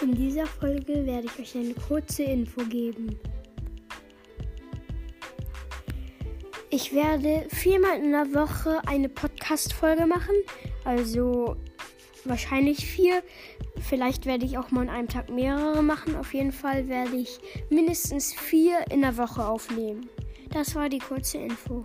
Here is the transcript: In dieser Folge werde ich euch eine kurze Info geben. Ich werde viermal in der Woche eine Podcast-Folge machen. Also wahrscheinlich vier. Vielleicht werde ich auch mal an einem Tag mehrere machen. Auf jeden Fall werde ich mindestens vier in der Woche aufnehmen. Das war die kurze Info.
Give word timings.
In 0.00 0.14
dieser 0.14 0.46
Folge 0.46 1.06
werde 1.06 1.26
ich 1.26 1.38
euch 1.40 1.56
eine 1.56 1.74
kurze 1.74 2.22
Info 2.22 2.62
geben. 2.64 3.18
Ich 6.70 6.94
werde 6.94 7.46
viermal 7.48 7.98
in 7.98 8.12
der 8.12 8.32
Woche 8.32 8.80
eine 8.86 9.08
Podcast-Folge 9.08 10.06
machen. 10.06 10.36
Also 10.84 11.56
wahrscheinlich 12.24 12.86
vier. 12.86 13.24
Vielleicht 13.80 14.24
werde 14.24 14.44
ich 14.44 14.56
auch 14.56 14.70
mal 14.70 14.82
an 14.82 14.90
einem 14.90 15.08
Tag 15.08 15.30
mehrere 15.30 15.82
machen. 15.82 16.14
Auf 16.14 16.32
jeden 16.32 16.52
Fall 16.52 16.86
werde 16.88 17.16
ich 17.16 17.40
mindestens 17.68 18.32
vier 18.32 18.84
in 18.92 19.00
der 19.00 19.16
Woche 19.16 19.44
aufnehmen. 19.44 20.08
Das 20.50 20.76
war 20.76 20.88
die 20.88 21.00
kurze 21.00 21.38
Info. 21.38 21.82